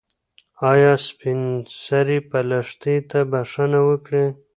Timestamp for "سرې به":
1.83-2.39